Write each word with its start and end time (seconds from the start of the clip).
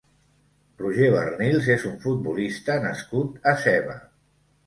Roger 0.81 1.09
Barnils 1.15 1.67
és 1.75 1.85
un 1.91 1.93
futbolista 2.07 2.79
nascut 2.87 3.47
a 3.53 3.57
Seva. 3.67 3.99